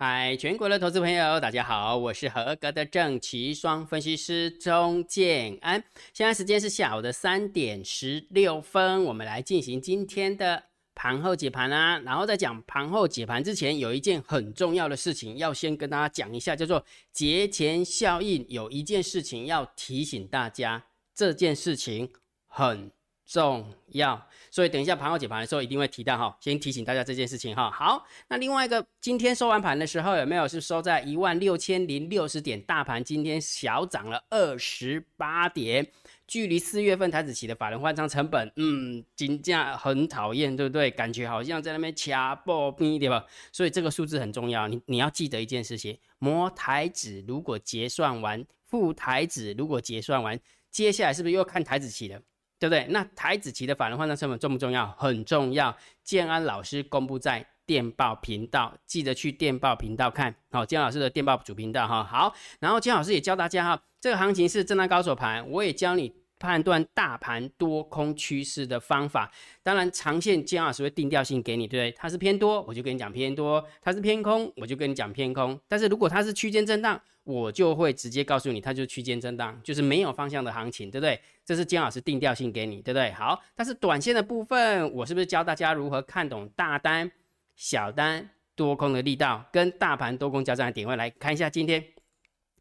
[0.00, 5.82] 嗨，全国的投资朋友，大家好，我是合格的正奇双分析师钟建安。
[6.14, 10.62] 现在时间是下午的三点十六分，我们来进行今天的
[10.94, 11.98] 盘后解盘啊。
[12.04, 18.46] 然后在讲盘后解盘之前，有一件很重要的事情要先跟大家讲一下，叫做节前效应。
[18.48, 22.08] 有一件事情要提醒大家，这件事情
[22.46, 22.92] 很。
[23.28, 27.70] 重要，所以等一下盘后解盘的时候一定会提到哈，先提醒大家这件事情哈。
[27.70, 32.58] 好，那另外一个，今天收完盘的时候有没有是收在一万六千零六十点？
[32.62, 35.86] 大盘今天小涨了二十八点，
[36.26, 40.90] 距离四月份台子起的法人换仓成本，嗯，金价很讨厌，对不对？
[40.90, 43.26] 感觉好像在那边掐爆逼，对吧？
[43.52, 52.22] 所以这个数字很重要，你你要记得一件事情：摩台子如果结算完，副台子如果结算完，接下来是不是又看台子起了？
[52.58, 52.86] 对不对？
[52.90, 54.86] 那台子棋的法人换算成本重不重要？
[54.98, 55.76] 很重要。
[56.02, 60.34] 建安老师公布在电报频道，记得去电报频道看。
[60.50, 62.02] 好，建安老师的电报主频道哈。
[62.02, 66.12] 好，然后建安老师也教大家哈，这个行情是震荡高手盘，我也教你。
[66.38, 69.30] 判断大盘多空趋势的方法，
[69.62, 71.96] 当然长线姜老师会定调性给你，对不对？
[71.98, 75.58] 它是偏多，我就跟你讲偏多；它是偏空，我就跟你讲偏空。
[75.66, 81.20] 但是如果它是区间震荡，我就会直接告诉你，它就是区间震荡，就是没有方向的行情，对不对？
[81.44, 83.10] 这是姜老师定调性给你，对不对？
[83.12, 87.10] 好，但是短线的部分，我是不是教大家如何看懂大单、
[87.56, 90.96] 小单、多空的力道，跟大盘多空交战的点位？
[90.96, 91.84] 来看一下今天。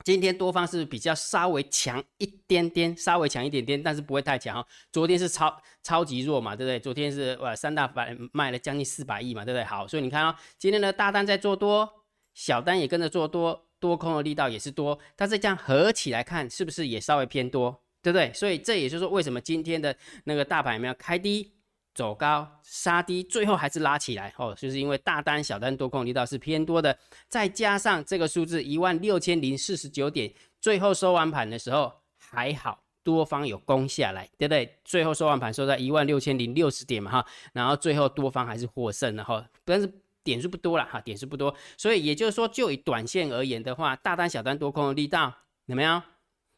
[0.03, 4.65] 今天多方是比较稍微强一点点，稍微强一点点，但是不会太强哈。
[4.91, 6.79] 昨天是超超级弱嘛，对不对？
[6.79, 9.63] 昨天是呃三大板卖了将近四百亿嘛，对不对？
[9.63, 11.89] 好，所以你看哦，今天的大单在做多，
[12.33, 18.31] 小单也跟着做多，多空的力道也是多，但是这样合起来看，是不是也稍微偏多，对不对？
[18.33, 21.56] 所以这也就是说，为什么今天的那个大盘有没有开低？
[21.97, 26.95] 走高杀低，最后还是拉起来哦，就是因为大单、小单多空力道是偏多的，
[27.27, 34.77] 再加上这个数字一万六千零四十九点，最后收完盘的时候还好，多方有攻下来，对不对？
[34.85, 39.91] 最后收完盘收在一万六千零六十点嘛哈，然后最后多方还是获胜了哈，但是
[40.23, 45.33] 点数不多了哈，点数不多，所以也就是说，就以短线而言的话，大单、小单多空的力道
[45.65, 46.03] 怎么样？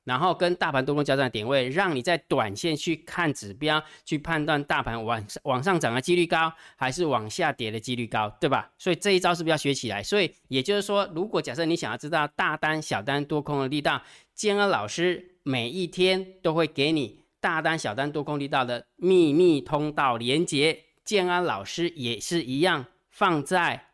[0.03, 8.71] 然后跟大盘多空交战的点位，让你在短线去看指标，去判断大盘往往上涨的几率高，还是往下跌的几率高，对吧？
[8.77, 10.01] 所以这一招是不是要学起来？
[10.01, 14.01] 所以也就是说，如果假设你想要知道大单、小单多空的力道，
[14.33, 20.85] 建安老师每一天都会给你大单、小单多空力道的秘密通道连接。
[21.03, 23.88] 建安老师也是一样放在。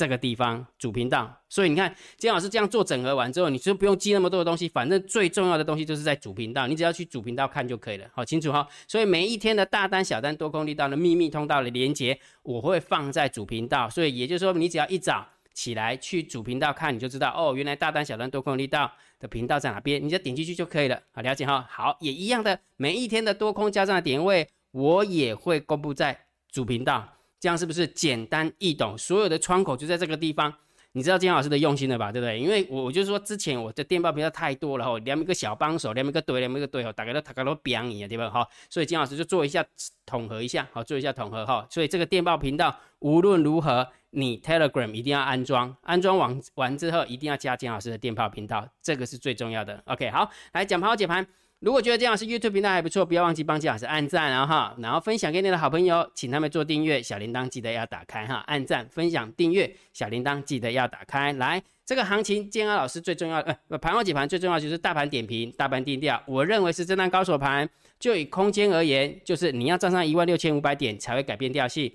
[0.00, 8.66] 这个地方主频道，所以你看金老师这样做整合完之后，你就不用记那么多的东西，反正最重要的东西就是在主频道，你只要去主频道看就可以了，好清楚哈。
[8.88, 21.66] 所以每一天的大单、小单、多空力道的秘密通道的连接，我会放在主频道，所以也就是说，你只要一早起来去主频道看，你就知道哦，原来大单、小单、多空力道的频道在哪边，你就点进去就可以了，好了解哈。
[21.68, 27.06] 好，也一样的，每一天的多空加上的点位，我也会公布在主频道。
[27.40, 28.96] 这样是不是简单易懂？
[28.98, 30.52] 所有的窗口就在这个地方，
[30.92, 32.12] 你知道金老师的用心了吧？
[32.12, 32.38] 对不对？
[32.38, 38.28] 因为我我就是说，之前我的电报频道太多了哈，连一个小帮手，连一个队，连一个队哈，大概都大概都表你啊，对吧？
[38.28, 39.64] 哈，所以金老师就做一下
[40.04, 41.66] 统合一下，好，做一下统合哈。
[41.70, 49.82] 所以这个电报频道无论如何，你 Telegram 一定要安装，安装完完之后一定要加金老师的电报频道，这个是最重要的。
[49.86, 51.26] OK，好，来讲盘后解盘。
[51.60, 61.34] 如果觉得这样是 YouTube 频道还不错，不要忘记帮姜老师按赞，然后哈，然后分享给你的好朋友，请他们做订阅，小铃铛记得要打开哈，按赞、分享、订阅，小铃铛记得要打开。
[61.34, 66.22] 来，这个行情，建安老师最重要，呃，盘后解盘最重要就是大盘点评、大盘定调。
[66.26, 71.92] 我认为是震荡高手盘，就以空间而言，就是你要站上一万六千五百点才会改变调性，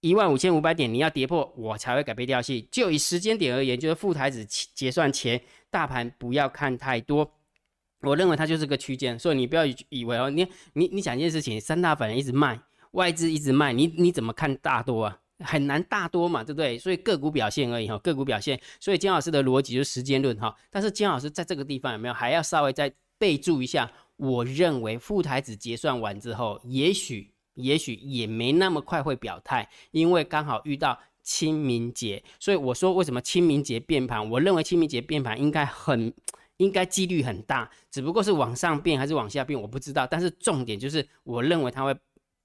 [0.00, 2.66] 一万五千五百点你要跌破，我才会改变调性。
[2.68, 7.30] 就以时间点而言，就是副台子结算前，大盘不要看太多。
[8.04, 12.60] 我认为它就是个区间，所以你不要以为哦，你你你想一件事情，三大法人一直卖，
[12.92, 15.18] 外资一直卖，你你怎么看大多啊？
[15.40, 16.78] 很难大多嘛，对不对？
[16.78, 18.58] 所以个股表现而已哈，个股表现。
[18.78, 23.90] 所以金老师的逻辑就是时间论哈，但是金老师在这个地方有没有还要稍微再备注一下？
[24.16, 34.30] 我认为副台子结算完之后，也许也许也没那么快会表态，因为刚好遇到清明节，所以我说为什么清明节变盘？
[34.30, 36.14] 我认为清明节变盘应该很。
[36.58, 40.06] 应该几率很大，只不过是往上变还是往下变，我不知道。
[40.06, 41.96] 但是重点就是，我认为它会，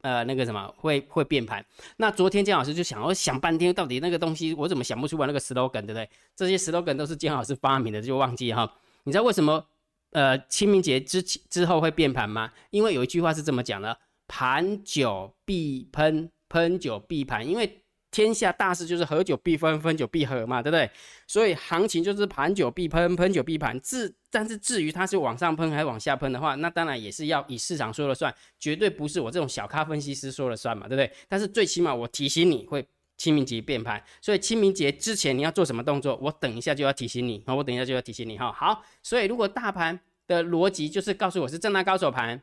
[0.01, 1.63] 呃，那个什么会会变盘。
[1.97, 6.09] 那昨天姜老师就想，我想半天，到底那个东西我怎么想不出来那个 slogan，对不对？
[6.35, 8.71] 这些 slogan 都是姜老师发明的，就忘记哈。
[9.03, 9.65] 你知道为什么
[10.11, 12.51] 呃清明节之之后会变盘吗？
[12.71, 13.97] 因为有一句话是这么讲的：
[14.27, 17.47] 盘久必喷，喷久必盘。
[17.47, 20.89] 因为天下大事就是合久必分，分久必合嘛，对不对？
[21.27, 23.79] 所以行情就是盘久必喷，喷久必盘。
[23.81, 31.11] 至但是至于它是往上喷还是往下喷的话，那当然也是要以市场说了算，绝对不是我这种小咖分析师说了算嘛，对不对？
[31.27, 32.83] 但是最起码我提醒你会
[33.15, 38.51] 清明节变盘，所以清明节之前你要做什么动作，我等一下就要提醒你，好，我等一下就要提醒你哈。
[38.51, 42.41] 好，所以如果大盘的逻辑就是告诉我是正大高手盘，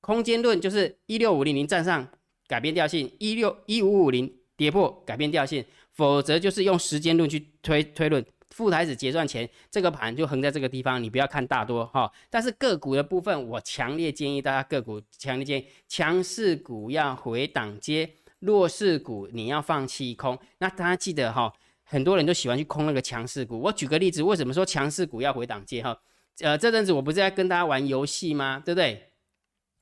[0.00, 2.06] 空间论就是一六五零零站上
[2.46, 4.37] 改变调性，一六一五五零。
[4.58, 5.64] 跌破改变调性，
[5.94, 8.22] 否则就是用时间论去推推论。
[8.50, 12.10] 副台子结算前，这个盘就横在这个地方，你不要看大多哈。
[12.28, 18.10] 但是个股的部分，我强烈建议大家个股强烈建议强势股要回档接，
[18.40, 20.36] 弱势股你要放弃空。
[20.58, 21.52] 那大家记得哈，
[21.84, 23.60] 很多人都喜欢去空那个强势股。
[23.60, 25.96] 我举个例子，为什么说强势股要回档接哈？
[26.40, 28.60] 呃，这阵子我不是在跟大家玩游戏吗？
[28.64, 29.10] 对不对？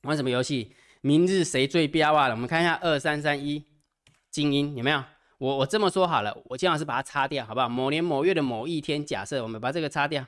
[0.03, 0.73] 玩什么游戏？
[1.01, 2.27] 明日谁最彪啊？
[2.29, 3.63] 我们看一下二三三一。
[4.37, 5.03] 精英有没有？
[5.39, 7.67] 我我这么说好了，我金老师把它擦掉，好不好？
[7.67, 10.23] 某年某月的某一天，假设我们把这个擦掉，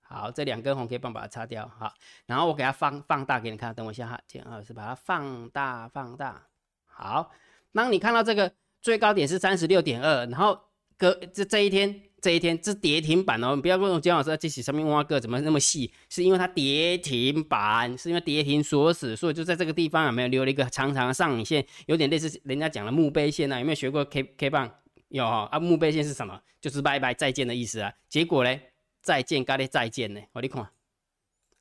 [0.00, 1.92] 好，这两根红 K 棒把它擦掉，好，
[2.26, 6.46] 然后我给它放放大给你看，等我一下哈，金老师把它放大放大，
[6.84, 7.32] 好，
[7.72, 10.60] 当你看到这个最高点是三十六点二，然后
[10.96, 12.02] 隔这这一天。
[12.20, 23.58] 这一天是跌停板哦，不要问我姜老师这起上面挖个怎么那么细，是因为它跌停板，是因为跌停锁死，所以就在这个地方有没有留了一个长长的上影线，有点类似人家讲的墓碑线啊？
[23.58, 24.74] 有没有学过 K K 棒？
[25.08, 26.40] 有哈啊，墓碑线是什么？
[26.60, 27.92] 就是拜拜再见的意思啊。
[28.08, 28.72] 结果嘞，
[29.02, 30.20] 再见，咖喱再见呢？
[30.32, 30.68] 我你看，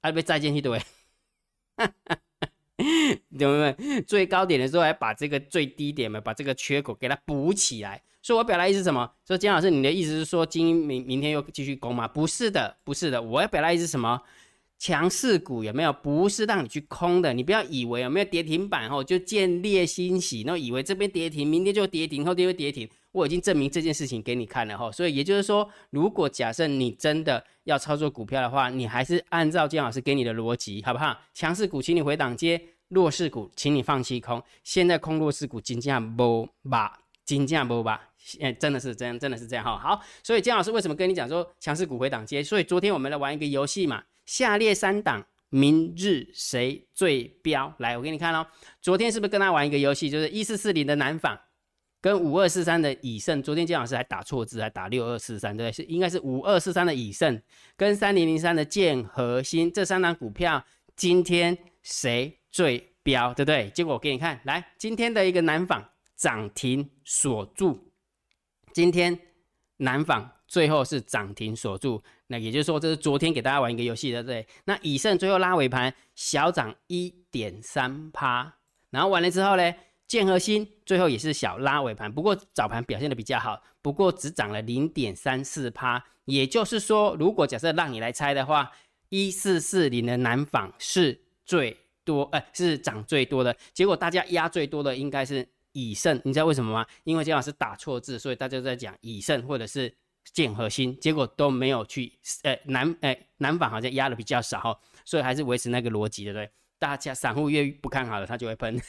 [0.02, 0.80] 啊被再见一堆，
[1.78, 2.18] 哈哈，
[2.78, 4.02] 对不对？
[4.02, 8.02] 最高点的时候还把这个最低点嘛，把这个缺口给它补起来。
[8.26, 9.08] 所以我表达意思什么？
[9.28, 12.08] 说金老师，你的意思是说金明明天又继续攻吗？
[12.08, 13.22] 不是的，不是的。
[13.22, 14.20] 我要表达意思什么？
[14.80, 15.94] 强势股有没有？
[15.94, 17.32] 不是让你去空的。
[17.36, 22.90] 你不要以为有没有跌停板后就见猎欣喜，然后以为这边跌停，明天就跌停，后天又跌停。
[23.12, 24.92] 我已经证明这件事情给你看了哈。
[24.92, 31.16] 所以也就是说，如果假设你真的要操作股票的话，你还是按照金老师给你的逻辑，好不好？
[31.36, 34.42] 强势股请你回档接，弱势股请你放弃空。
[34.64, 37.02] 现在空弱势股金价不吧？
[37.24, 38.10] 金价不吧？
[38.40, 39.78] 哎，真的是这样，真的是这样哈。
[39.78, 42.44] 好，所以姜老师为什么跟你讲说强势股回档接？
[42.44, 47.74] 所以昨天我们来玩一个游戏嘛，下列三档明日谁最标？
[47.80, 48.46] 来，我给你看哦。
[48.82, 51.40] 昨天是不是跟他玩一个游戏，就是一四四零的南纺
[52.02, 53.42] 跟五二四三的以盛？
[53.42, 55.72] 昨天姜老师还打错字，还打六二四三，对不对？
[55.72, 57.42] 是应该是五二四三的以盛
[57.78, 63.34] 跟三零零三的建核心这三档股票，今天谁最标？
[63.34, 63.70] 对不对？
[63.70, 65.84] 结果我给你看，来今天的一个南纺
[66.16, 67.92] 涨停锁住。
[68.76, 69.18] 今天
[69.78, 78.54] 南纺最后是涨停锁住，那也就是说这是昨天给大家玩一个游戏的，对那以盛最后拉尾盘小涨一点三趴，
[78.90, 79.74] 然后完了之后呢，
[80.06, 86.04] 建和新最后也是小拉尾盘，不过早盘表现的比较好，不过只涨了零点三四趴。
[86.26, 88.70] 也就是说，如果假设让你来猜的话，
[89.08, 95.48] 一四四零的南纺是最多，呃，是涨最多的，结果大家压最多的应该是。
[95.76, 96.86] 以盛，你知道为什么吗？
[97.04, 99.94] 因为姜老师打错字，所以大家都在讲以盛或者是
[100.34, 106.50] 建核心，结果都没有去，呃，南，呃，南纺好像压的比较少，所以还是维持那个逻辑，对不对？
[106.80, 108.82] 大家散户越不看好了，他就会喷，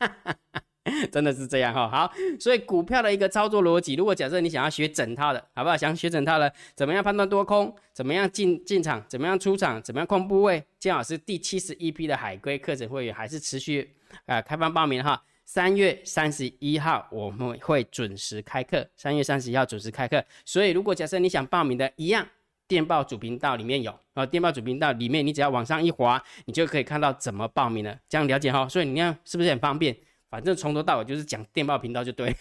[1.12, 1.88] 真的是这样哈。
[1.88, 5.76] 好，所以股票的一个操作逻辑，如果假设你想要学整套的，好不好？
[5.76, 7.74] 想学整套的，怎么样判断多空？
[7.92, 9.04] 怎么样进进场？
[9.08, 9.82] 怎么样出场？
[9.82, 10.64] 怎么样控部位？
[10.78, 13.94] 姜老师第七十一批的海龟课程会员还是持续
[14.26, 15.22] 啊开放报名哈。
[15.44, 20.24] 三月三十一号我们会准时开课，三月三十一号准时开课。
[20.44, 22.26] 所以如果假设你想报名的，一样
[22.66, 27.98] 电报主频道里面有啊，电报主频道里面你只要往上一滑，你就可以看到怎么报名了。
[28.08, 28.68] 这样了解哈？
[28.68, 29.96] 所以你看是不是很方便？
[30.30, 32.34] 反正从头到尾就是讲电报频道就对，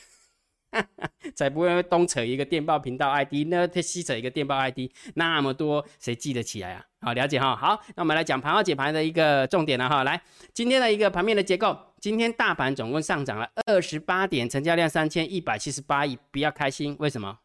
[1.36, 6.86] 才不会东扯一个电报频道 ID，那西扯一个电报 ID，那么多谁记得起来啊？
[7.04, 7.54] 好，了解哈。
[7.54, 10.06] 好，那我们来讲盘后解盘的一个重点了哈。
[10.06, 10.22] 来，
[10.54, 11.78] 今天的一个盘面的结构。
[12.00, 16.96] 今天大盘总共上涨了二十八点，成交量三千一百七十八亿，比较开心。
[17.00, 17.40] 为什么？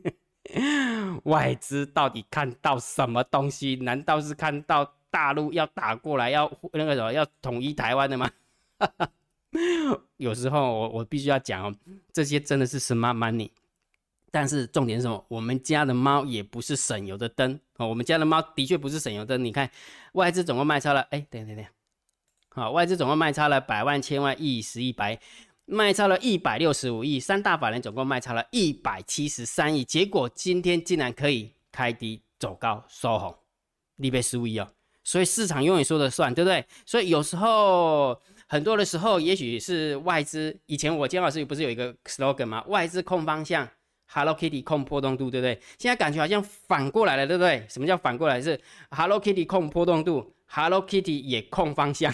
[1.24, 3.76] 外资到底看到什么东西？
[3.76, 8.30] 难道是看到大陆要打过来，要那个什么，要统一台湾的吗？
[10.18, 11.74] 有时候我我必须要讲哦，
[12.12, 13.50] 这些真的是 smart money。
[14.30, 15.24] 但是重点是什么？
[15.28, 19.44] 我们家的猫也不是省油的灯哦，我们家的猫的确不是省油灯。
[19.44, 19.70] 你看，
[20.12, 21.64] 外资总共卖超了，哎，等等等。
[22.50, 25.18] 好，外资总共卖超了百万、千万、亿、十亿、百，
[25.64, 27.20] 卖超了一百六十五亿。
[27.20, 29.84] 三大法人总共卖超了一百七十三亿。
[29.84, 33.34] 结果今天竟然可以开低走高收红，
[33.96, 34.68] 你别失误哦。
[35.04, 36.66] 所以市场永远说了算，对不对？
[36.84, 40.54] 所以有时候很多的时候，也许是外资。
[40.66, 42.62] 以前我姜老师不是有一个 slogan 吗？
[42.66, 43.66] 外资控方向
[44.08, 45.60] ，Hello Kitty 控波动度，对不对？
[45.78, 47.64] 现在感觉好像反过来了，对不对？
[47.68, 48.42] 什么叫反过来？
[48.42, 48.60] 是
[48.90, 52.12] Hello Kitty 控波动度，Hello Kitty 也控方向。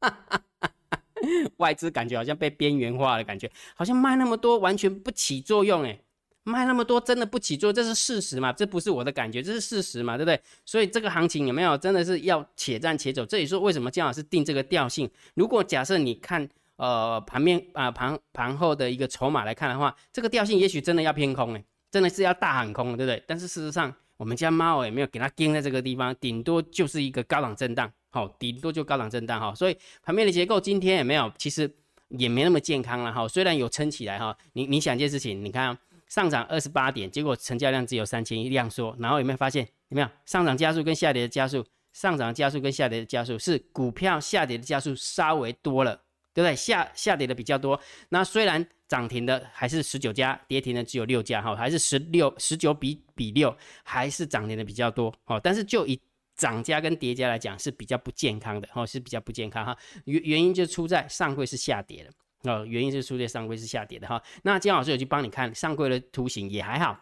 [1.58, 5.98] 外资感觉好像被边缘化的感觉，好像卖那么多完全不起作用，哎。
[6.44, 8.52] 卖那么多真的不起作用，这是事实嘛？
[8.52, 10.16] 这不是我的感觉，这是事实嘛？
[10.16, 10.40] 对不对？
[10.64, 13.24] 所以这个行情有没有真的是要且战且走？
[13.24, 15.08] 这里说为什么姜老师定这个调性？
[15.34, 23.22] 如果假设你看呃盘面啊盘盘后的一个筹码来看的话，这个调性也许真的要偏空哎，真的是要大喊空，对不对？
[23.26, 29.54] 但是事实上我们家猫也没有给它盯在这个地方，顶多就是一个高档震荡，好，顶多就高档震荡哈。
[29.54, 31.70] 所以盘面的结构今天也没有，其实
[32.08, 33.26] 也没那么健康了哈。
[33.28, 35.76] 虽然有撑起来哈，你你想一件事情，你看。
[36.08, 39.66] 上涨二十八点，结果成交量只有三千亿量缩，然后有没有发现？
[39.88, 41.64] 有没有上涨加速跟下跌的加速？
[41.94, 45.98] 上涨加速跟下跌的加速是股票下跌的加速稍微多了，
[46.34, 46.54] 对不对？
[46.54, 47.80] 下下跌的比较多。
[48.08, 55.40] 那虽然涨停的还是十九家，跌停的只有六家，哈，还是十六十九比比六，还是涨停的比较多，哦。
[55.42, 56.00] 但是就以
[56.36, 59.76] 涨价跟跌价来讲，是比较不健康的，哦，是比较不健康哈。
[60.04, 62.10] 原原因就出在上柜是下跌的。
[62.50, 64.20] 哦，原因是数列上柜是下跌的哈。
[64.42, 66.98] 那姜老师有去帮你看上柜的图形也还好，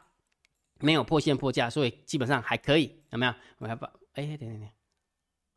[0.81, 3.35] 没有破线破价，所以基本上还可以，有没有？
[3.57, 4.69] 我要把哎，等等等，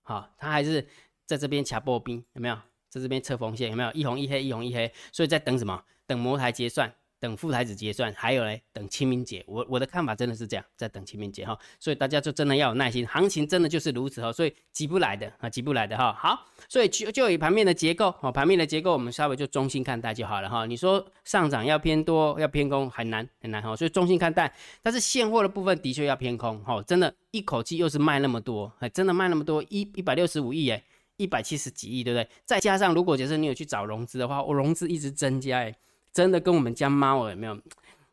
[0.04, 0.88] 好，它还是
[1.26, 2.58] 在这边卡波兵，有没有？
[2.94, 3.92] 在这边测风线，有没有？
[3.94, 5.84] 一红一黑，一红一黑，所以在等什么？
[6.06, 6.94] 等模台结算。
[7.20, 9.42] 等副台子结算，还有嘞，等清明节。
[9.48, 16.12] 我我的看法真的是这样，在等清明节哈，所以大家就真的要有耐心，行情真的就是如此哈，所以急不来的啊，急不来的哈。
[16.12, 20.66] 好，所以就就以盘面的结构哦，盘面的结构我们稍微就中性看待就好了哈。
[20.66, 24.54] 你说上涨要偏多要偏空很难很难哈，所以中性看待。
[24.82, 30.84] 但是现货的部分的确要偏空哈，真的一口气又是卖那么多，还，真的卖那么多一一百六十五亿哎，
[31.18, 32.30] 一百七十几亿对不对？
[32.46, 35.76] 再加上如果假设你有去找融资的话，我融资一直增加哎。
[36.12, 37.60] 真的跟我们家猫有没有？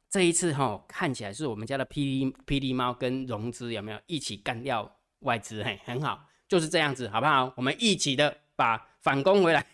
[0.08, 5.62] 这一次哈，看起来是我们家的霹雳霹雳猫跟融资有没有一起干掉外资？
[5.62, 7.52] 嘿，很好，就是这样子，好不好？
[7.58, 9.66] 我们一起的把反攻回来。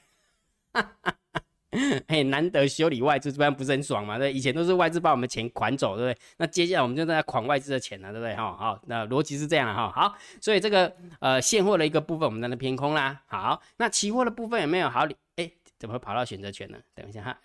[2.09, 4.19] 嘿，难得修理外资，不然不是很爽嘛？
[4.19, 6.21] 对，以前都是外资把我们钱款走，对不对？
[6.39, 8.35] 那接下来我们就在那款外资的钱了，对不对？
[8.37, 9.91] 哈，好，那逻辑是这样的哈。
[9.91, 13.23] 好，所以这个呃现货的一个部分，我们在那偏空啦。
[13.27, 15.07] 好，那期货的部分有没有好？
[15.37, 16.79] 哎，怎么会跑到选择权呢？
[16.95, 17.39] 等一下哈。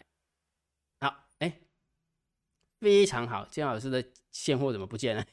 [1.02, 1.60] 好，哎
[2.80, 5.26] 非常好，姜老师的现货怎么不见了？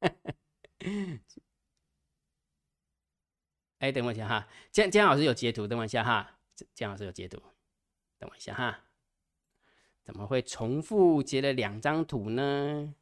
[3.80, 6.38] 哎，等我一下哈，姜姜老师有截图，等我一下哈，
[6.74, 7.42] 姜老师有截图，
[8.18, 8.80] 等我一下哈，
[10.02, 12.94] 怎么会重复截了两张图呢？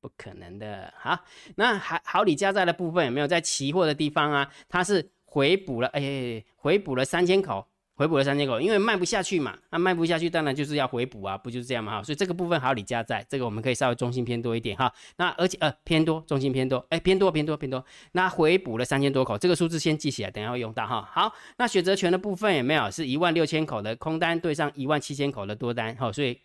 [0.00, 0.92] 不可能的。
[0.96, 1.24] 好，
[1.56, 4.52] 那好好，理加在的部分有没有在期货的地方啊？
[4.68, 7.68] 它是回补了，哎，回补了三千口。
[8.00, 21.06] 回补了三千口，因为卖不下去嘛，那卖不下去，当然就是要回补啊，不就是这样嘛哈，所以这个部分还有李家在，这个我们可以稍微中心偏多一点哈，那而且呃偏多，中心偏多，哎偏多偏多偏多，那回补了三千多口，这个数字先记起来，等下会用到哈。
[21.12, 22.90] 好，那选择权的部分有没有？
[22.90, 26.38] 是一万六千口的空单对上一万七千口的多单，好，所以。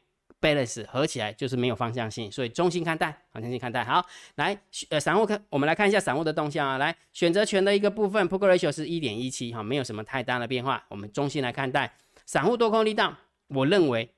[0.45, 3.83] Balance 合起来就是没有方向性，所以中性看待，方向性看待。
[3.83, 4.55] 好，来，
[4.89, 6.77] 呃，散户看，我们来看一下散户的动向啊。
[6.77, 10.85] 来，选择权的一个部分，put ratio 是一点一七，哈，没有什么太大的变化。
[10.89, 11.95] 我们中性来看待，
[12.27, 14.11] 散户多空力道，我认为，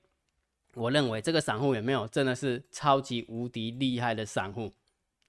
[0.74, 4.74] 我认为这个散户有没有真的是超级无敌厉害的散户，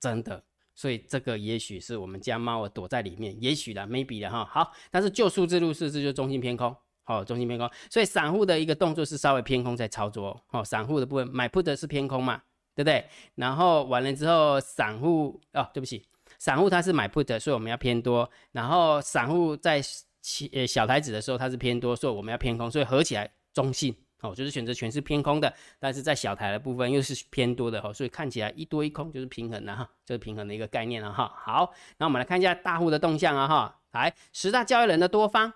[0.01, 0.43] 真的。
[0.75, 4.45] 所以这个也许是我们家猫儿躲在里面，也许的，maybe 的哈。
[4.45, 6.77] 好，但是就数字入市，这就中性偏空。
[7.09, 10.39] 好，中性偏空，所以散户的一个动作是稍微偏空在操作。
[10.51, 12.43] 哦，散户的部分买 put 是偏空嘛，
[12.75, 13.03] 对不对？
[13.37, 16.05] 然后完了之后，散户哦，对不起，
[16.39, 18.31] 散户他是买 put，所以我们要偏多。
[18.53, 19.81] 然后散户在
[20.21, 23.97] 起呃小台子的时候，它是偏多，所以我们要偏空，所以合起来中性。
[24.21, 27.81] 哦，就是选择全是偏空的，但是在小台的部分又是偏多的。
[27.81, 31.33] 哦，所以看起来一多一空就是平衡了哈，就是平衡的一个概念了哈。
[31.35, 35.51] 好，那我们来看一下大户的动向啊哈，来十大交易人的多方。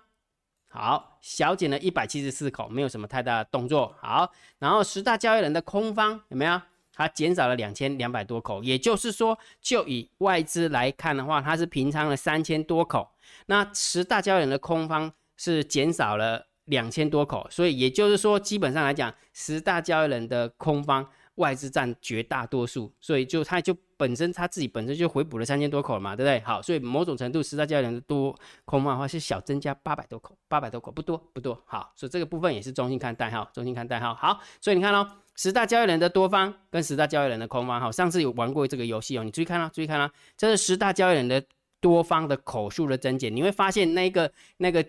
[0.75, 3.95] 好，小减了一百七十四口，没有什么太大的动作。
[4.01, 6.59] 好，然后十大交易人的空方有没有？
[6.91, 13.07] 它减少了两千两百多口，也就是说，就以外资来看的话，它是平仓了三千多口。
[13.45, 21.07] 那十大交易人的空方是减少了两千多口，所以也就是说，基本上来讲，十大交易人的空方。
[21.35, 26.39] 外资占绝大多数，所以就它就本身它自己本身就回补了三千多口嘛，对不对？
[26.41, 31.59] 好，所以某种程度十大交易人的多空方的话是小增加八百多口，八百多口不多不多。
[31.65, 34.13] 好，所以这个部分也是中性看待哈，中性看待哈。
[34.13, 41.43] 好，所以你看哦，十大交易人的多方跟十大交易人的空方，哈，上次有玩过这个游戏哦，你注意看啊，注意看啊，这是十大交易人的
[41.81, 44.85] 多方的口数的增减，你会发现那个那个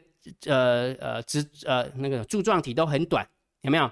[0.46, 3.26] 呃呃直呃那个柱状体都很短，
[3.62, 3.90] 有没有？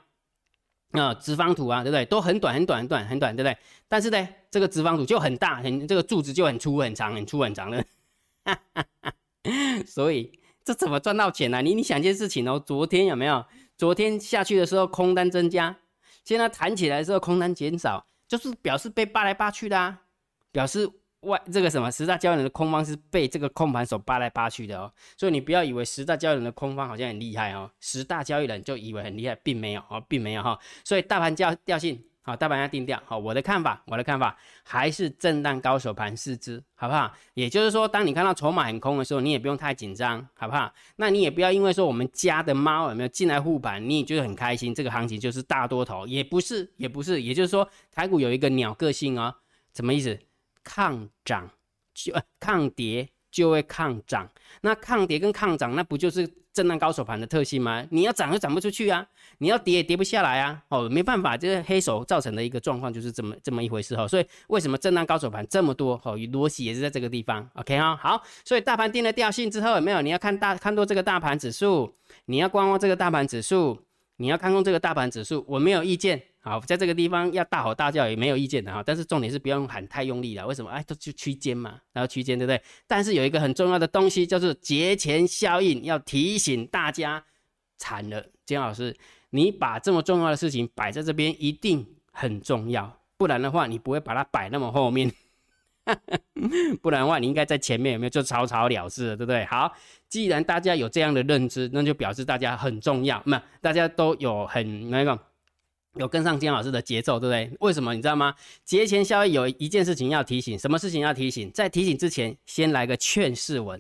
[0.93, 2.05] 啊，直方图啊，对不对？
[2.05, 3.57] 都很短很短很短很短，对不对？
[3.89, 7.85] 但是呢，这个直方图就很大，很这个柱子就很粗很长很粗很长的，
[9.87, 11.63] 所以这怎么赚到钱呢？
[11.63, 13.45] 你你想件事情哦，昨天有没有？
[13.77, 15.77] 昨天下去的时候空单增加，
[16.25, 20.03] 现在弹起来的时候空单减少，就是表示被扒来扒去的啊，
[20.51, 20.89] 表示。
[21.23, 30.59] 外这个什么十大交易人的空方是被这个空盘手扒来扒去的哦，所以你不要以为十大交易人的空方好像很厉害哦，十大交易人就以为很厉害，并没有哦，并没有哈。
[30.85, 33.19] 所以大盘调调性好，大盘要定调好。
[33.19, 37.13] 我的看法，我的看法还是震荡高手盘四只，好不好？
[37.35, 40.73] 也就是说，当你看到筹码很空的时候，你也不用太紧张，好不好？
[40.97, 47.21] 那你也不要因为说我们家的猫有没有进来护盘，你也觉得很开心，这个行情就是大多头，也不是，也不是。
[47.23, 49.35] 也就是说，台股有一个鸟个性哦，
[49.75, 50.17] 什么意思？
[50.63, 51.51] 抗涨
[51.95, 54.29] 就呃抗跌就会抗涨，
[54.61, 57.83] 那抗跌跟抗涨，那不就是震荡高手盘的特性吗？
[57.91, 59.07] 你要涨又涨不出去啊，
[59.39, 64.07] 你要跌也跌不下来啊，哦，没办法，这是黑手造成的一个状况，就是这么这么一回事哈。
[64.07, 65.99] 所以为什么震荡高手盘这么多？
[66.05, 67.49] 哦，逻辑也是在这个地方。
[67.55, 70.03] OK 哈，好，所以大盘定了调性之后，有没有？
[70.03, 71.95] 你要看大看多这个大盘指数，
[72.27, 73.81] 你要观望这个大盘指数，
[74.23, 76.23] 你要看空这个大盘指数，我没有意见。
[76.39, 80.47] 好，在这个地方要大吼大叫也没有意见的哈，但是重点是不用喊太用力了。
[80.47, 80.71] 为什么？
[80.71, 82.63] 哎，都就区间嘛，然后区间对不对？
[82.87, 87.25] 但是有一个很重要的东西，叫做节前效应，要提醒大家，
[87.79, 88.97] 惨了，金老师，
[89.31, 95.13] 你把这么重要的事情摆在这边，一定很重要，不然的话，你不会把它摆那么后面。
[96.83, 99.45] 不然的话，你应该在前面有没有就草草了事了，对不对？
[99.47, 99.73] 好，
[100.09, 105.19] 既然大家有这样的认知，那就表示大家很重要，那大家都有很那个。
[105.97, 107.55] 有跟上金老师的节奏，对不对？
[107.61, 108.35] 为什么你知道吗？
[108.65, 111.51] 节前效应有一件事情要提醒，什么事情要提醒？
[111.53, 113.79] 在提醒之前，先来个劝世文，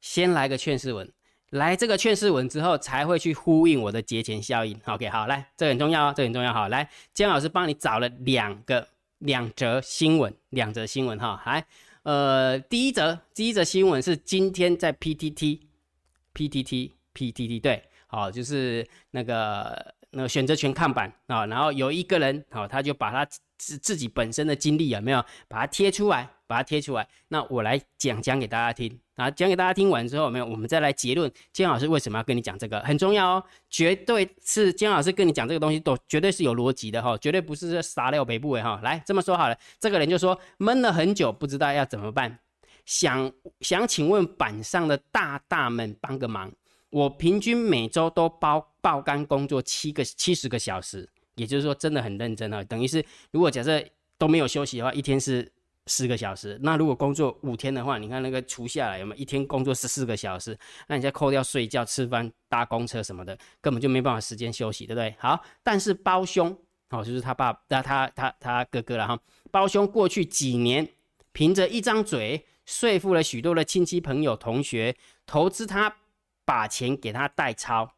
[0.00, 1.08] 先来个劝世文，
[1.50, 4.76] 来这个劝世文之后，才会去呼应我的节前效应。
[4.84, 6.68] OK，好，来，这很重要哦，这很重要好。
[6.68, 8.88] 来，金老师帮你找了两个
[9.22, 11.42] 两则新闻，两则新闻哈。
[11.46, 11.66] 来，
[12.02, 19.94] 呃，第一则第一则新闻是今天在 PTT，PTT，PTT，对，好，就是那个。
[20.14, 23.24] 那个选择权看板啊，然后有一个人好，他就把他
[23.56, 27.08] 自自己本身的经历有没有把它贴出来，把它贴出来。
[27.28, 31.30] 那我来讲讲给大家听啊，讲给大家听完之后，没有，我们再来结论。
[31.52, 32.78] 姜老师为什么要跟你讲这个？
[32.80, 38.78] 很重要哦，绝对是姜老师跟你讲这个东西都绝对是有逻辑的哈，绝对不是傻料北部位哈。
[38.82, 42.38] 来这么说好了，这个人就说闷了很久，不知道要怎么办，
[42.84, 46.52] 想想请问板上的大大们帮个忙。
[46.90, 52.62] 我平均每周都包爆肝工作七个七十个小时，也就是说真的很认真啊。
[52.64, 53.82] 等于是如果假设
[54.18, 55.50] 都没有休息的话，一天是
[55.86, 56.58] 十个小时。
[56.62, 60.58] 那如果工作五天的话，你看那个除下来有没有一天工作十四个小时？
[60.88, 65.14] 那你再扣掉睡觉、吃饭、搭公车什么的，根本就没办法时间休息，对不对？
[65.18, 66.56] 好，但是包兄
[66.90, 69.18] 哦，就是他爸，那他他他哥哥了哈。
[69.50, 70.88] 包兄过去几年
[71.32, 75.96] 凭着一张嘴说服了许多的亲戚朋友、同学投资他。
[76.44, 77.94] 把钱给他代抄，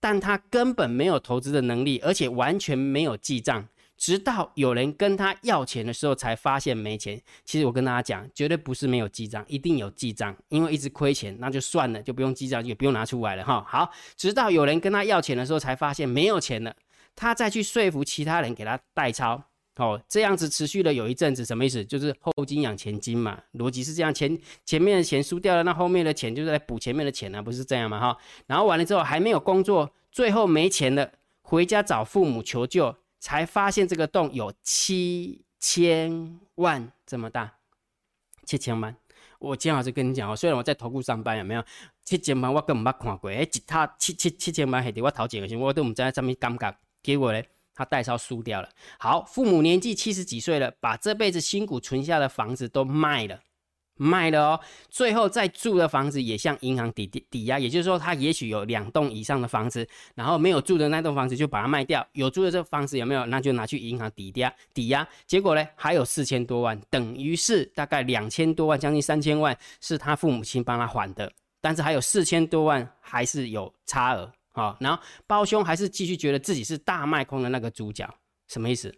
[0.00, 3.68] 但他根本没有投资的能力，而且完全没有记账。
[3.98, 7.20] 直到有人跟他要钱的时候，才发现没钱。
[7.44, 10.34] 其实我跟大家讲，绝对不是没有记账，一定有记账。
[10.48, 13.62] 因为一直亏钱，那就算了，就不用记账，也不用拿出来了哈。
[13.68, 16.74] 好，直到有人跟他要钱的时候，才发现没有钱了，
[17.14, 19.42] 他再去说服其他人给他代抄。
[19.76, 21.84] 哦，这样子持续了有一阵子，什么意思？
[21.84, 28.00] 就是后金养前金嘛，逻辑是这样，前前面的钱输掉了，那后面的钱就是在补前面的钱啊，不是这样吗？
[28.00, 37.54] 哈，然后完了之后还没有工作，最后没钱了，回家找父母求救，才发现这个洞有七千万这么大，
[38.44, 38.96] 七千万。
[39.38, 41.64] 我今天老师跟你讲哦，虽然我在投顾上班，有没有
[42.04, 47.48] 七千万我根本没看过，哎，吉他七七七千万还得我投几个钱，我都唔知在上面尴尬，结果咧。
[47.74, 48.68] 他代烧输掉了。
[48.98, 53.40] 好，父母年纪七十几岁了，把这辈子辛苦存下的房子都卖了，
[53.98, 54.60] 卖了哦。
[54.88, 63.26] 最后再住的房子也向银行抵抵抵押，也就是说，他也许有两栋以上的房子，然后没有住的那栋房子就把它卖掉，有住的这房子有没有？
[63.26, 65.06] 那就拿去银行抵押抵押。
[65.26, 71.30] 结果呢，还有四千多万，等于是大概两千多万，将近三千万是他父母亲帮他还的，
[71.60, 74.32] 但是还有四千多万还是有差额。
[74.52, 78.08] 好，然后包兄还是继续觉得自己是大卖空的那个主角，
[78.48, 78.94] 什么意思？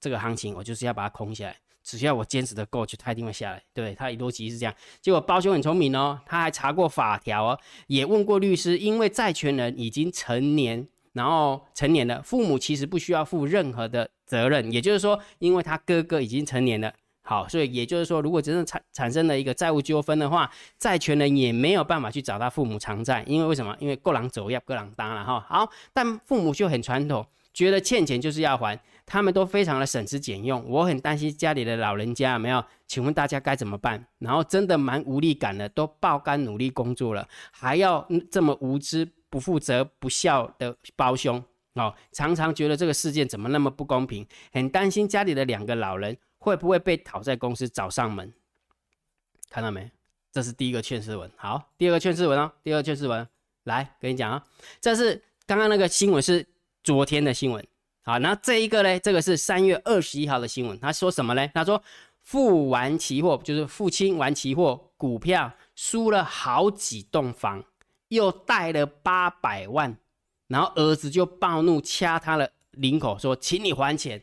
[0.00, 3.62] 这个行情我就是要把它空下来，只要我坚持的够，就他一定会下来。
[3.74, 4.74] 对，他逻辑是这样。
[5.02, 14.72] 结果包兄很聪明哦，他还查过法条哦，也问过律师，因为债权人已经成年，然后成年了，父母其实不需要负任何的责任。
[14.72, 23.76] 也就是说，因为他哥哥已经成年了，好，所以也就是说，如果真正产产生了一个债务纠纷的话，债权人也没有办法去找他父母偿债，因为为什么？
[23.78, 25.44] 因为各狼走要各狼当了哈。
[25.48, 30.64] 好，但父母就很传统，觉得欠钱就是要还，他们都非常的省吃俭用。
[30.68, 32.64] 我很担心家里的老人家有没有？
[32.86, 34.06] 请问大家该怎么办？
[34.18, 41.42] 然后真的蛮无力感的，都爆肝努力工作了，还要这么无知、不负责、不孝的胞兄
[41.74, 46.16] 哦，常常觉得这个事件怎么那么不公平，很担心家里的两个老人。
[46.38, 48.30] 会不会被讨债公司找上门？
[49.48, 49.90] 看到没？
[50.30, 51.30] 这是第一个劝世文。
[51.36, 52.52] 好，第二个劝世文哦。
[52.62, 53.26] 第二个劝世文，
[53.62, 54.44] 来跟你讲啊。
[54.78, 56.46] 这是刚刚那个新闻是
[56.82, 57.66] 昨天的新闻。
[58.06, 58.98] 好，那这一个呢？
[59.00, 60.78] 这个是三月二十一号的新闻。
[60.78, 61.48] 他说什么呢？
[61.54, 61.82] 他说
[62.20, 67.64] 父玩期货，就是父亲玩期货股票输了好几栋房，
[68.08, 69.96] 又贷了八百万，
[70.48, 74.22] 然后儿子就暴怒掐他的领口说：“请你还钱。”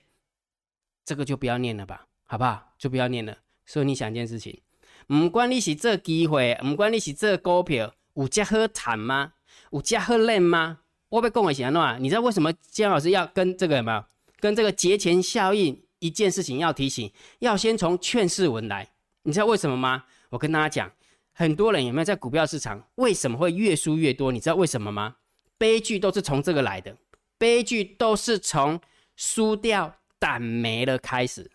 [1.03, 2.05] 这个就不要念了吧。
[2.27, 2.73] 好不好？
[2.77, 3.35] 就不要念了。
[3.65, 4.61] 所以你想一件事情，
[5.07, 9.33] 不管你是这机会，不管你是这股票，有这好谈吗？
[9.71, 10.81] 有这好练吗？
[11.11, 12.01] 我被讲的是安怎？
[12.01, 14.01] 你知道为什么姜老师要跟这个有没有？
[14.39, 18.89] 跟这个节前效应一件事情要提醒，要先从劝世文来。
[19.23, 20.05] 你知道为什么吗？
[20.29, 20.91] 我跟大家讲，
[21.33, 24.31] 很多人有没有在股票市场为什么会越输越多？
[24.31, 25.17] 你知道为什么吗？
[25.57, 26.95] 悲剧都是从这个来的，
[27.37, 28.79] 悲剧都是从
[29.17, 31.51] 输掉胆没了开始。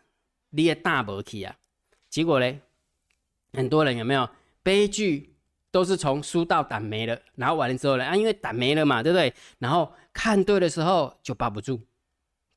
[0.50, 1.56] 你也大不起啊！
[2.10, 2.60] 结果呢，
[3.54, 4.28] 很多人有没有
[4.62, 5.34] 悲剧，
[5.76, 9.30] 都是从输到胆没了，然后完了之后呢，啊，因为胆没了嘛，对不对？
[9.58, 11.76] 然后看对的时候就抱不住，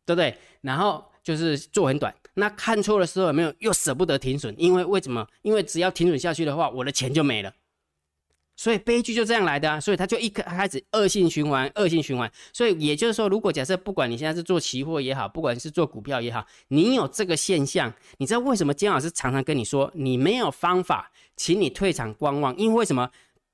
[0.06, 0.34] 对不对？
[0.62, 4.56] 然后就是做很短，那看错的时候有没有又舍不得停损？
[4.58, 5.28] 因为为什么？
[5.42, 7.54] 因为只要停损下去的话，我的钱就没了。
[8.60, 9.80] 所以悲剧就这样来的啊！
[9.80, 12.30] 所以他就一开开始恶性循环，恶性循环。
[12.52, 22.54] 所以也就是说，如果假设不管你现在是做期货也好，不管是做股票也好，你有这个现象，你知道为什么姜老师常常跟你说，你没有方法，请你退场观望。
[22.58, 23.10] 因为为什么？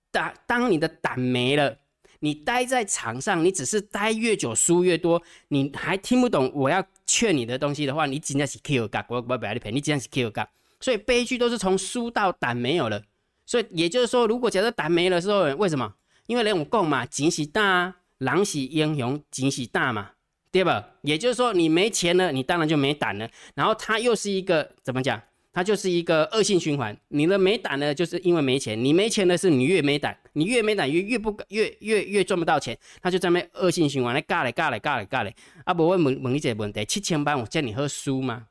[0.10, 1.78] 当当你的胆没了，
[2.22, 10.50] 你待在场上，你只是待越久输越多，你还听不懂我要劝你的东西的话，你真的是 Q 嘎，我我不要你赔，你真的是 Q 嘎。
[10.80, 13.04] 所以悲剧都是从输到胆没有了。
[13.46, 15.94] 所以也就是说，如果假设胆没了之后，为什么？
[16.28, 20.12] 因为人有讲嘛，钱是大，啊狼是英雄，钱是大嘛，
[20.52, 20.88] 对吧？
[21.02, 23.30] 也就是说，你没钱了，你当然就没胆了。
[23.54, 25.22] 然后它又是一个怎么讲？
[25.54, 26.98] 它就是一个恶性循环。
[27.10, 28.84] 你的没胆呢，就是因为没钱。
[28.84, 35.34] 你没钱的是你越没胆，你越没胆越越不越越越赚不到钱，它就在那恶性循环来尬来尬来尬来尬来。
[35.64, 38.48] 啊，不，我问问你一个问题：七千万我叫你喝输吗？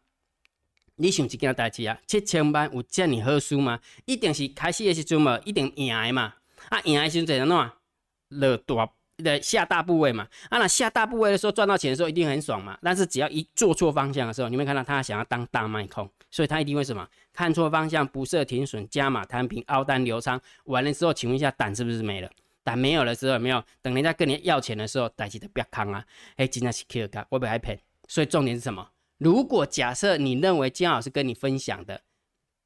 [0.96, 1.98] 你想一件代志啊？
[2.06, 3.80] 七千万有这么好输吗？
[4.04, 6.34] 一定是开始的时阵嘛，一定赢的嘛。
[6.68, 7.68] 啊，赢的时阵怎样弄？
[8.28, 10.26] 落大的下大部位嘛。
[10.50, 12.78] 啊，那下大部位的时候赚到钱的时候一定很爽嘛。
[12.82, 17.06] 但是只要一做错方向的时候，你会看到他想要当大卖空，所以他一定会什么？
[17.32, 20.40] 看错方向，不设停损，加码摊平，凹单流仓。
[20.64, 22.30] 完了之后，请问一下，胆是不是没了？
[22.62, 23.62] 胆没有了之后，有没有？
[23.82, 26.04] 等人家跟你要钱的时候，代志就别坑啊！
[26.36, 27.78] 哎，真的是 Q 卡，我不还骗。
[28.08, 28.88] 所以重点是什么？
[29.18, 32.00] 如果假设你认为姜老师跟你分享的，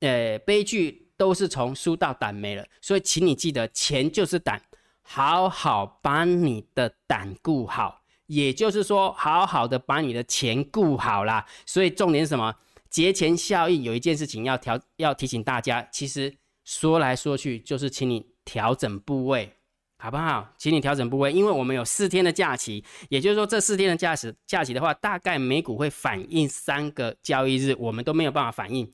[0.01, 4.63] 呃，悲剧都是从输到胆没了，所以请你记得，钱就是胆，
[5.03, 11.45] 好好把你的胆顾好，也就是说，好好的把你的钱顾好啦。
[11.67, 12.55] 所以重点是什么？
[12.89, 16.35] 节前效应有一件事情要调，要提醒大家，其实
[16.65, 19.53] 说来说去就是请你调整部位。
[20.01, 20.49] 好不好？
[20.57, 28.89] 请你调整部位，因为我们有四天的假期，也就是说这四天的假期假期的话，大概美股会反映三个交易日，我们都没有办法反映，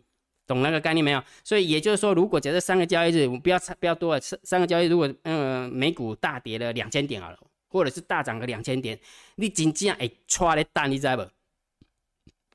[0.46, 1.22] 懂那个概念没有？
[1.44, 7.38] 所以也就是说，如果假设三个交易日，不要差不要多了，三三个交易，如果嗯美股大跌了两千点好了，
[7.68, 8.98] 或者是大涨个两千点，
[9.36, 11.22] 你真正会抓的蛋，你知不？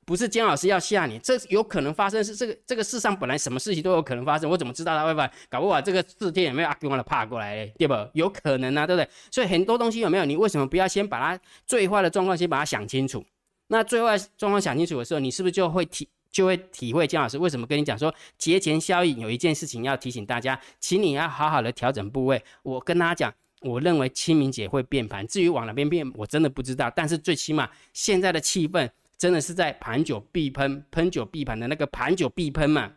[0.10, 5.32] 不是姜老师要吓你，这有可能发生，是这个这个世上本来什么事情都有可能发生，我怎么知道他会发？
[5.52, 7.93] 搞不好这个四天有没有阿公的爬过来嘞，对不？
[8.13, 9.08] 有可能啊，对不对？
[9.30, 10.26] 所以很多东西有没有？
[10.26, 13.24] 你为什么不要先把它最坏的状况先把它想清楚？
[13.67, 19.19] 那最坏状况想清楚的时候，你是不是就会体就会体会姜老师为什么跟你讲说节前效应？
[19.19, 22.43] 有一件事情要提醒大家，请你要好好的调整部位。
[22.63, 26.91] 我跟大家讲，我认为清明节会变盘，至于往哪边变，我真的不知道。
[26.95, 28.89] 但是最起码现在的气氛。
[29.19, 32.93] 真的是在盘久必喷，喷久必盘的那个盘久必喷嘛？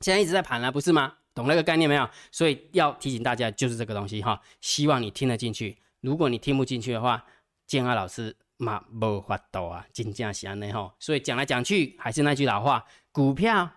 [0.00, 1.12] 现在一直在盘了，不是吗？
[1.34, 2.08] 懂那个概念没有？
[2.30, 4.40] 所以要提醒大家，就是这个东西哈。
[4.60, 5.76] 希望你听得进去。
[6.02, 7.24] 如果你听不进去的话，
[7.66, 10.94] 建安老师嘛无法度啊，真正是安内哈。
[11.00, 13.68] 所以讲来讲去，还是那句老话：股票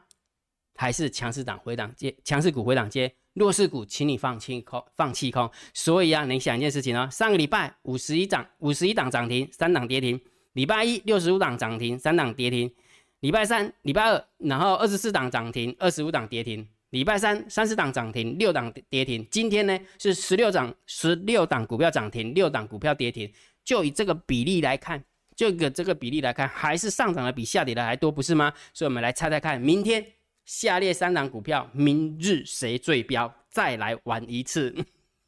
[0.76, 5.50] 还是强势档回档接，强势股回档接，弱势股请你放弃空，放弃空。
[5.74, 10.22] 所以啊，你想一件事情哦，上个礼拜五十一涨，五十一档涨停，三档跌停。
[10.54, 12.72] 礼拜一六十五档涨停，三档跌停。
[13.20, 16.68] 礼拜三、礼拜二，然后二十四档涨停，二十五档跌停。
[16.90, 19.26] 礼拜三三十档涨停，六档跌停。
[19.32, 23.32] 今天呢是十六涨，十六档股票涨停，六档股票跌停。
[23.64, 25.04] 就以这个比例来看，
[25.36, 28.54] 就个这个比例来看，还是上涨的比下跌的还多，不是吗？
[28.74, 30.06] 所以，我们来猜猜看，明天
[30.46, 33.34] 下列三档股票，明日谁最标？
[33.50, 34.76] 再来玩一次。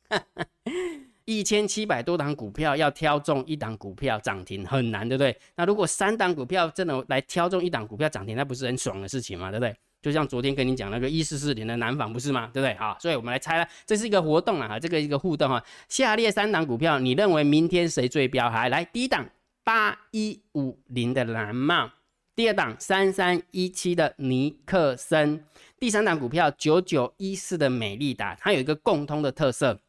[1.26, 5.36] 一千七百多档股票要挑中一档股票涨停很难，对不对？
[5.56, 9.50] 那如果三档股票真的来挑中一档股票涨停，那不是很爽的事情吗？
[9.50, 9.76] 对不对？
[10.02, 12.50] 就像昨天跟你讲那个一四四零的南纺不是吗？
[12.54, 12.76] 对不对？
[12.76, 15.64] 好，所以我们来猜了，这是一个活动啊，这个一个互动啊。
[15.90, 18.48] 下列三档股票，你认为明天谁最标？
[18.48, 19.28] 还来第一档
[19.64, 21.90] 八一五零的蓝帽，
[22.36, 25.44] 第二档三三一七的尼克森，
[25.80, 29.80] 第三档股票九九一四的美利达，它有一个共通的特色，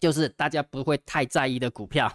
[0.00, 2.10] 就是大家不会太在意的股票。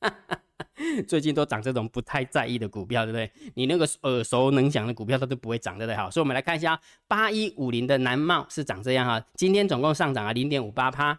[1.08, 3.30] 最近都涨这种不太在意的股票，对不对？
[3.54, 5.96] 你那个耳熟能详的股票，它都不会涨，对不对？
[5.96, 11.18] 好，所以我们来看一下，八一五零的南茂是涨这样哈，今天总共上涨了零点五八趴。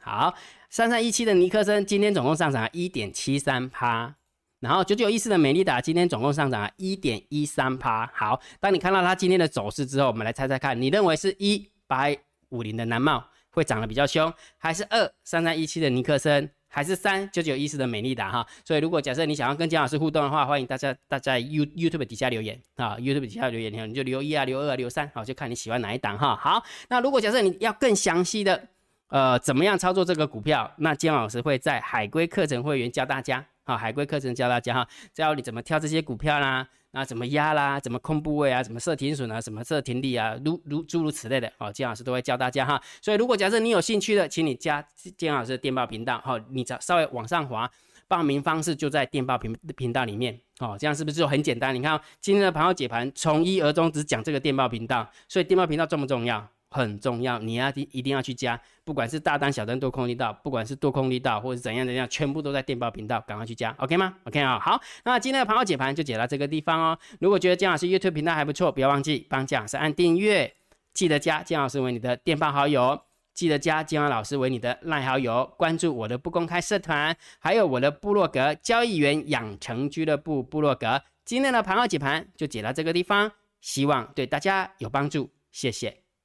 [0.00, 0.34] 好，
[0.70, 4.14] 三三一七的尼克森今天总共上涨了一点七三趴。
[4.60, 8.08] 然后九九一四的美利达今天总共上涨了一点一三趴。
[8.14, 12.04] 好，当你看到它今天的走势之后，我们来猜猜看，你认为是一八
[12.50, 16.50] 五零的南茂会涨得比较凶，还是二三三一七的尼克森？
[16.74, 26.34] 还是三九九一四的美丽达哈，所以如果假设你想要跟姜老师互动的话，欢迎大家大家 You YouTube 底下留言啊，YouTube 底下留言，你就留一啊，留二，留三，好，就看你喜欢哪一档哈。
[26.34, 28.68] 好，那如果假设你要更详细的，
[29.08, 36.66] 呃，怎么样操作这个股票，那姜老师会在海龟课程会员教大家，好，海龟课程教大家哈，教你怎么挑这些股票啦。
[36.92, 37.80] 那怎么压啦？
[37.80, 38.62] 怎么控部位啊？
[38.62, 39.40] 怎么设停损啊？
[39.40, 40.38] 什么设停利啊？
[40.44, 42.80] 如如诸如此类的，哦，金老师都会教大家哈。
[43.00, 47.70] 所以如果假设你有兴趣的，请你加金老师的电报频道，哦，你找稍微往上滑，
[48.06, 51.74] 报名方式就在电报频频道里面，哦，这样是不是就很简单？
[51.74, 56.46] 你看今天的朋友解盘从一而终，只讲这个电报频道，所以电报频道重不重要？
[56.72, 66.98] 很重要，你要一一定要去加，不管是大单、小单、多空力道，不管是多空力道或者怎样怎样，全部都在电报频道，赶快去加，OK 吗？OK 啊，好，那今天的盘后解盘就解到这个地方哦。
[67.20, 70.52] 如果觉得姜老师 YouTube 频道还不错，不要忘记帮姜老师按订阅，
[70.94, 73.00] 记得加姜老师为你的电报好友，
[73.34, 81.02] 记得加姜老师为你的赖好友，关注我的不公开社团，还有我的部落格交易员养成俱乐部部落格。
[81.24, 83.30] 今天的盘后解盘就解到这个地方，
[83.60, 86.01] 希望对大家有帮助，谢谢。